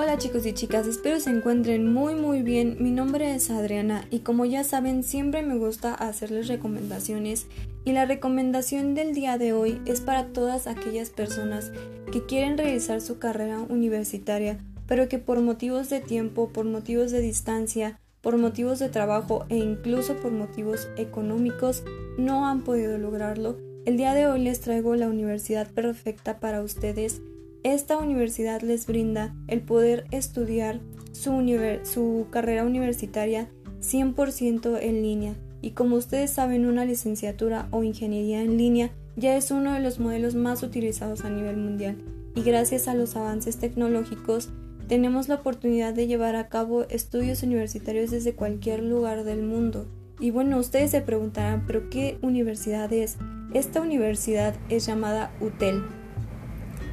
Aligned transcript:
Hola 0.00 0.16
chicos 0.16 0.46
y 0.46 0.52
chicas, 0.52 0.86
espero 0.86 1.18
se 1.18 1.30
encuentren 1.30 1.92
muy 1.92 2.14
muy 2.14 2.42
bien. 2.42 2.76
Mi 2.78 2.92
nombre 2.92 3.34
es 3.34 3.50
Adriana 3.50 4.06
y 4.12 4.20
como 4.20 4.44
ya 4.44 4.62
saben 4.62 5.02
siempre 5.02 5.42
me 5.42 5.58
gusta 5.58 5.92
hacerles 5.92 6.46
recomendaciones 6.46 7.48
y 7.84 7.90
la 7.90 8.04
recomendación 8.04 8.94
del 8.94 9.12
día 9.12 9.38
de 9.38 9.52
hoy 9.52 9.82
es 9.86 10.00
para 10.00 10.26
todas 10.26 10.68
aquellas 10.68 11.10
personas 11.10 11.72
que 12.12 12.24
quieren 12.24 12.56
realizar 12.56 13.00
su 13.00 13.18
carrera 13.18 13.58
universitaria 13.58 14.58
pero 14.86 15.08
que 15.08 15.18
por 15.18 15.40
motivos 15.40 15.90
de 15.90 15.98
tiempo, 15.98 16.50
por 16.50 16.64
motivos 16.64 17.10
de 17.10 17.20
distancia, 17.20 17.98
por 18.20 18.36
motivos 18.38 18.78
de 18.78 18.90
trabajo 18.90 19.46
e 19.48 19.56
incluso 19.56 20.14
por 20.14 20.30
motivos 20.30 20.86
económicos 20.96 21.82
no 22.16 22.46
han 22.46 22.62
podido 22.62 22.98
lograrlo. 22.98 23.58
El 23.84 23.96
día 23.96 24.14
de 24.14 24.28
hoy 24.28 24.44
les 24.44 24.60
traigo 24.60 24.94
la 24.94 25.08
universidad 25.08 25.68
perfecta 25.68 26.38
para 26.38 26.62
ustedes 26.62 27.20
esta 27.62 27.98
universidad 27.98 28.62
les 28.62 28.86
brinda 28.86 29.34
el 29.46 29.60
poder 29.60 30.04
estudiar 30.10 30.80
su, 31.12 32.26
carrera 32.30 32.64
universitaria 32.64 33.48
100% 33.80 34.78
en 34.80 35.02
línea 35.02 35.34
y 35.60 35.72
como 35.72 35.96
ustedes 35.96 36.30
saben 36.30 36.66
una 36.66 36.84
licenciatura 36.84 37.68
o 37.70 37.82
ingeniería 37.82 38.42
en 38.42 38.56
línea 38.56 38.90
ya 39.16 39.36
es 39.36 39.50
uno 39.50 39.74
de 39.74 39.80
los 39.80 39.98
modelos 39.98 40.34
más 40.34 40.62
utilizados 40.62 41.24
a 41.24 41.30
nivel 41.30 41.56
mundial 41.56 41.96
y 42.34 42.42
gracias 42.42 42.86
a 42.86 42.94
los 42.94 43.16
avances 43.16 43.56
tecnológicos 43.58 44.50
tenemos 44.86 45.28
la 45.28 45.36
oportunidad 45.36 45.92
de 45.92 46.06
llevar 46.06 46.36
a 46.36 46.48
cabo 46.48 46.84
estudios 46.88 47.42
universitarios 47.42 48.10
desde 48.10 48.34
cualquier 48.34 48.82
lugar 48.82 49.24
del 49.24 49.42
mundo. 49.42 49.86
Y 50.18 50.30
bueno, 50.30 50.56
ustedes 50.56 50.92
se 50.92 51.02
preguntarán, 51.02 51.64
¿pero 51.66 51.90
qué 51.90 52.18
universidad 52.22 52.90
es? 52.90 53.18
Esta 53.52 53.82
universidad 53.82 54.54
es 54.70 54.86
llamada 54.86 55.30
UTEL 55.40 55.82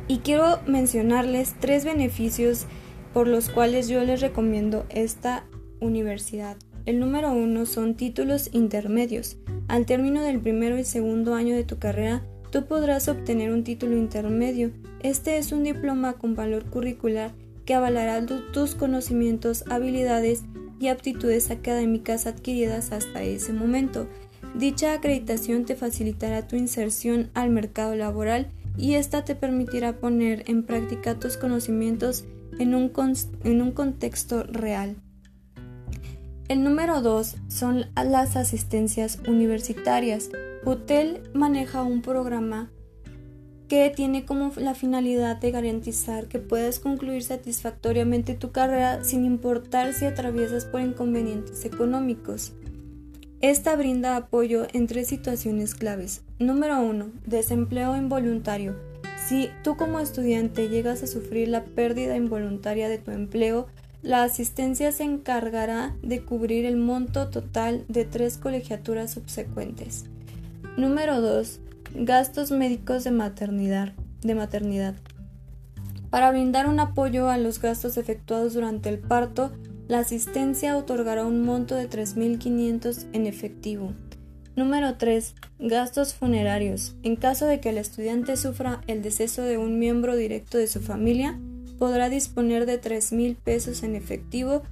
y 0.08 0.20
quiero 0.20 0.59
mencionarles 0.67 1.56
tres 1.59 1.86
beneficios 1.86 2.66
por 3.14 3.28
los 3.28 3.50
cuales 3.50 3.88
yo 3.88 4.03
les 4.03 4.22
recomiendo 4.22 4.86
esta 4.89 5.45
universidad. 5.80 6.58
El 6.86 7.00
número 7.00 7.31
uno 7.31 7.66
son 7.66 7.95
títulos 7.95 8.50
intermedios. 8.52 9.38
Al 9.67 9.86
término 9.86 10.22
del 10.22 10.39
primero 10.39 10.78
y 10.78 10.83
segundo 10.83 11.33
año 11.33 11.56
de 11.56 11.64
tu 11.64 11.80
carrera, 11.80 12.23
tú 12.52 12.66
podrás 12.66 13.08
obtener 13.08 13.52
un 13.52 13.64
título 13.64 13.98
intermedio. 13.98 14.72
Este 15.02 15.38
es 15.38 15.52
un 15.52 15.64
diploma 15.64 16.14
con 16.14 16.36
valor 16.36 16.66
curricular 16.66 17.31
que 17.66 17.73
avalará 17.73 18.23
tus 18.53 18.76
conocimientos, 18.76 19.64
habilidades 19.70 20.44
y 20.80 20.89
aptitudes 20.89 21.50
académicas 21.50 22.28
adquiridas 22.28 22.92
hasta 22.92 23.23
ese 23.23 23.53
momento. 23.53 24.08
Dicha 24.53 24.94
acreditación 24.94 25.66
te 25.66 25.76
facilitará 25.76 26.48
tu 26.48 26.56
inserción 26.56 27.31
al 27.33 27.50
mercado 27.50 27.95
laboral 27.95 28.52
y 28.77 28.95
esta 28.95 29.25
te 29.25 29.35
permitirá 29.35 29.97
poner 29.99 30.43
en 30.47 30.63
práctica 30.63 31.19
tus 31.19 31.37
conocimientos 31.37 32.25
en 32.59 32.75
un, 32.75 32.91
en 33.43 33.61
un 33.61 33.71
contexto 33.71 34.43
real. 34.43 34.97
El 36.47 36.63
número 36.63 37.01
2 37.01 37.35
son 37.47 37.85
las 37.95 38.35
asistencias 38.35 39.19
universitarias. 39.27 40.29
UTEL 40.63 41.21
maneja 41.33 41.83
un 41.83 42.01
programa 42.01 42.69
que 43.67 43.91
tiene 43.95 44.25
como 44.25 44.51
la 44.57 44.75
finalidad 44.75 45.37
de 45.37 45.49
garantizar 45.51 46.27
que 46.27 46.37
puedas 46.37 46.79
concluir 46.79 47.23
satisfactoriamente 47.23 48.35
tu 48.35 48.51
carrera 48.51 49.03
sin 49.03 49.25
importar 49.25 49.93
si 49.93 50.05
atraviesas 50.05 50.65
por 50.65 50.81
inconvenientes 50.81 51.65
económicos. 51.65 52.53
Esta 53.41 53.75
brinda 53.75 54.16
apoyo 54.16 54.66
en 54.73 54.88
tres 54.88 55.08
situaciones 55.08 55.75
claves. 55.75 56.23
Número 56.39 56.80
1. 56.80 57.11
Desempleo 57.25 57.95
involuntario. 57.97 58.75
Si 59.27 59.50
tú 59.64 59.75
como 59.75 60.00
estudiante 60.00 60.70
llegas 60.70 61.04
a 61.04 61.08
sufrir 61.08 61.49
la 61.49 61.65
pérdida 61.65 62.15
involuntaria 62.15 62.87
de 62.87 62.98
tu 62.98 63.11
empleo, 63.11 63.67
la 64.02 64.23
asistencia 64.23 64.92
se 64.92 65.04
encargará 65.04 65.95
de 66.02 66.23
cubrir 66.23 66.65
el 66.65 66.77
monto 66.77 67.30
total 67.30 67.83
de 67.87 68.05
tres 68.05 68.37
colegiaturas 68.37 69.11
subsecuentes. 69.11 70.05
Número 70.77 71.21
2. 71.21 71.59
Gastos 71.95 72.52
médicos 72.52 73.04
de 73.04 73.11
maternidad. 73.11 73.93
de 74.21 74.36
maternidad. 74.36 74.95
Para 76.09 76.32
brindar 76.32 76.67
un 76.67 76.80
apoyo 76.80 77.30
a 77.30 77.38
los 77.38 77.59
gastos 77.59 77.98
efectuados 77.98 78.54
durante 78.54 78.89
el 78.89 78.99
parto, 78.99 79.52
la 79.87 79.99
asistencia 79.99 80.77
otorgará 80.77 81.25
un 81.25 81.43
monto 81.43 81.75
de 81.75 81.89
3.500 81.89 83.05
en 83.13 83.27
efectivo. 83.27 83.93
Número 84.55 84.95
3. 84.95 85.35
Gastos 85.59 86.13
funerarios. 86.13 86.95
En 87.03 87.17
caso 87.17 87.45
de 87.45 87.59
que 87.59 87.69
el 87.69 87.77
estudiante 87.77 88.37
sufra 88.37 88.81
el 88.87 89.01
deceso 89.01 89.41
de 89.41 89.57
un 89.57 89.79
miembro 89.79 90.15
directo 90.15 90.57
de 90.57 90.67
su 90.67 90.79
familia, 90.79 91.37
podrá 91.77 92.09
disponer 92.09 92.65
de 92.65 92.81
3.000 92.81 93.35
pesos 93.35 93.83
en 93.83 93.95
efectivo 93.95 94.63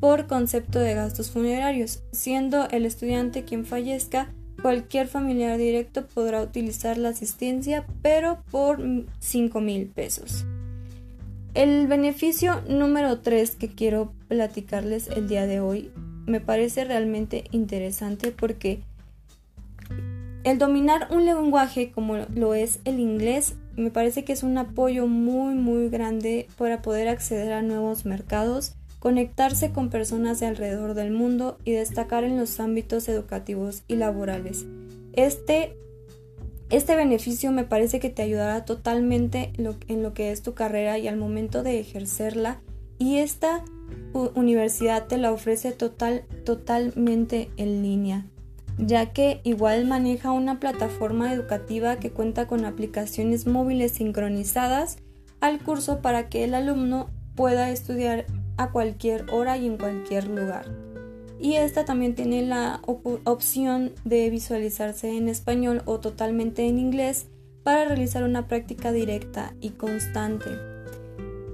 por 0.00 0.26
concepto 0.26 0.80
de 0.80 0.94
gastos 0.94 1.30
funerarios. 1.30 2.02
Siendo 2.12 2.68
el 2.70 2.84
estudiante 2.84 3.44
quien 3.44 3.64
fallezca, 3.64 4.32
cualquier 4.60 5.06
familiar 5.06 5.56
directo 5.56 6.06
podrá 6.06 6.42
utilizar 6.42 6.98
la 6.98 7.10
asistencia, 7.10 7.86
pero 8.02 8.42
por 8.50 8.80
5.000 8.80 9.92
pesos. 9.92 10.44
El 11.58 11.88
beneficio 11.88 12.62
número 12.68 13.18
3 13.18 13.56
que 13.56 13.66
quiero 13.66 14.12
platicarles 14.28 15.08
el 15.08 15.26
día 15.26 15.44
de 15.44 15.58
hoy 15.58 15.90
me 16.24 16.40
parece 16.40 16.84
realmente 16.84 17.46
interesante 17.50 18.30
porque 18.30 18.78
el 20.44 20.58
dominar 20.58 21.08
un 21.10 21.24
lenguaje 21.24 21.90
como 21.90 22.16
lo 22.32 22.54
es 22.54 22.78
el 22.84 23.00
inglés 23.00 23.56
me 23.74 23.90
parece 23.90 24.24
que 24.24 24.34
es 24.34 24.44
un 24.44 24.56
apoyo 24.56 25.08
muy 25.08 25.56
muy 25.56 25.88
grande 25.88 26.46
para 26.56 26.80
poder 26.80 27.08
acceder 27.08 27.52
a 27.52 27.60
nuevos 27.60 28.04
mercados, 28.04 28.76
conectarse 29.00 29.72
con 29.72 29.90
personas 29.90 30.38
de 30.38 30.46
alrededor 30.46 30.94
del 30.94 31.10
mundo 31.10 31.58
y 31.64 31.72
destacar 31.72 32.22
en 32.22 32.38
los 32.38 32.60
ámbitos 32.60 33.08
educativos 33.08 33.82
y 33.88 33.96
laborales. 33.96 34.64
Este 35.12 35.76
este 36.70 36.96
beneficio 36.96 37.50
me 37.50 37.64
parece 37.64 37.98
que 37.98 38.10
te 38.10 38.22
ayudará 38.22 38.64
totalmente 38.64 39.52
en 39.56 40.02
lo 40.02 40.12
que 40.12 40.32
es 40.32 40.42
tu 40.42 40.54
carrera 40.54 40.98
y 40.98 41.08
al 41.08 41.16
momento 41.16 41.62
de 41.62 41.80
ejercerla. 41.80 42.60
Y 42.98 43.18
esta 43.18 43.64
universidad 44.34 45.06
te 45.06 45.16
la 45.16 45.32
ofrece 45.32 45.72
total, 45.72 46.24
totalmente 46.44 47.50
en 47.56 47.82
línea, 47.82 48.26
ya 48.76 49.12
que 49.12 49.40
igual 49.44 49.86
maneja 49.86 50.30
una 50.30 50.60
plataforma 50.60 51.32
educativa 51.32 51.96
que 51.96 52.10
cuenta 52.10 52.46
con 52.46 52.64
aplicaciones 52.64 53.46
móviles 53.46 53.92
sincronizadas 53.92 54.98
al 55.40 55.60
curso 55.60 56.02
para 56.02 56.28
que 56.28 56.44
el 56.44 56.54
alumno 56.54 57.08
pueda 57.34 57.70
estudiar 57.70 58.26
a 58.56 58.72
cualquier 58.72 59.30
hora 59.30 59.56
y 59.56 59.66
en 59.66 59.78
cualquier 59.78 60.26
lugar 60.26 60.87
y 61.40 61.54
esta 61.54 61.84
también 61.84 62.14
tiene 62.14 62.42
la 62.42 62.80
opción 62.84 63.92
de 64.04 64.28
visualizarse 64.30 65.16
en 65.16 65.28
español 65.28 65.82
o 65.84 66.00
totalmente 66.00 66.66
en 66.66 66.78
inglés 66.78 67.26
para 67.62 67.84
realizar 67.84 68.22
una 68.24 68.48
práctica 68.48 68.92
directa 68.92 69.54
y 69.60 69.70
constante. 69.70 70.50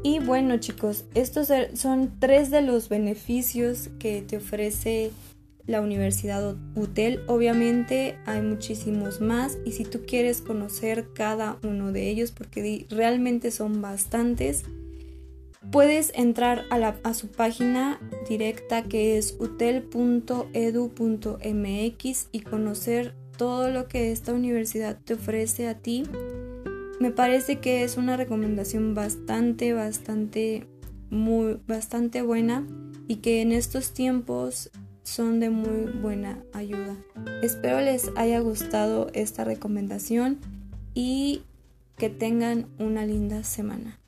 Y 0.03 0.19
bueno 0.19 0.59
chicos, 0.59 1.05
estos 1.15 1.51
er, 1.51 1.77
son 1.77 2.13
tres 2.19 2.51
de 2.51 2.63
los 2.63 2.89
beneficios 2.89 3.91
que 3.99 4.23
te 4.23 4.37
ofrece 4.37 5.11
la 5.67 5.81
Universidad 5.81 6.57
UTEL. 6.75 7.23
Obviamente 7.27 8.19
hay 8.27 8.43
muchísimos 8.43 9.21
más 9.21 9.59
y 9.65 9.73
si 9.73 9.85
tú 9.85 10.03
quieres 10.07 10.41
conocer 10.43 11.09
cada 11.15 11.59
uno 11.63 11.91
de 11.91 12.11
ellos, 12.11 12.33
porque 12.33 12.87
realmente 12.91 13.51
son 13.51 13.81
bastantes, 13.81 14.65
Puedes 15.71 16.13
entrar 16.15 16.65
a, 16.71 17.15
su 17.15 17.29
página 17.29 18.01
directa 18.29 18.83
que 18.83 19.19
es 19.19 19.37
utel.edu.mx 19.39 20.49
y 22.33 22.41
conocer 22.41 23.15
todo 23.37 23.71
lo 23.71 23.89
que 23.89 24.13
esta 24.13 24.33
universidad 24.33 24.99
te 25.05 25.15
ofrece 25.15 25.69
a 25.69 25.79
ti. 25.79 26.05
Me 27.01 27.11
parece 27.11 27.59
que 27.59 27.83
es 27.83 27.97
una 27.97 28.17
recomendación 28.17 28.95
bastante, 28.95 29.73
bastante, 29.73 30.69
muy, 31.11 31.61
bastante 31.67 32.23
buena 32.23 32.65
y 33.09 33.17
que 33.17 33.43
en 33.43 33.53
estos 33.53 33.93
tiempos 33.93 34.71
son 35.03 35.41
de 35.41 35.51
muy 35.51 35.91
buena 36.01 36.43
ayuda. 36.53 36.97
Espero 37.43 37.81
les 37.81 38.11
haya 38.17 38.41
gustado 38.41 39.09
esta 39.13 39.45
recomendación 39.45 40.39
y 40.95 41.43
que 41.97 42.11
tengan 42.11 42.69
una 42.79 43.05
linda 43.05 43.45
semana. 43.45 43.99